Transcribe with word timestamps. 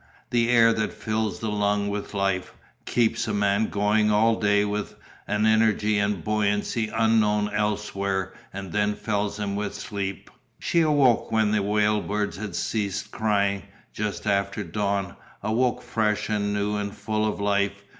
The 0.31 0.49
air 0.49 0.73
that 0.73 0.93
fills 0.93 1.41
the 1.41 1.49
lungs 1.51 1.91
with 1.91 2.15
life, 2.15 2.55
keeps 2.85 3.27
a 3.27 3.35
man 3.35 3.67
going 3.69 4.09
all 4.09 4.39
day 4.39 4.65
with 4.65 4.95
an 5.27 5.45
energy 5.45 5.99
and 5.99 6.23
buoyancy 6.23 6.87
unknown 6.87 7.49
elsewhere 7.53 8.33
and 8.51 8.71
then 8.71 8.95
fells 8.95 9.37
him 9.37 9.55
with 9.55 9.75
sleep. 9.75 10.31
She 10.57 10.81
awoke 10.81 11.31
when 11.31 11.51
the 11.51 11.61
whale 11.61 12.01
birds 12.01 12.37
had 12.37 12.55
ceased 12.55 13.11
crying, 13.11 13.61
just 13.93 14.25
after 14.25 14.63
dawn, 14.63 15.17
awoke 15.43 15.83
fresh 15.83 16.29
and 16.29 16.51
new 16.51 16.77
and 16.77 16.95
full 16.97 17.23
of 17.27 17.39
life. 17.39 17.83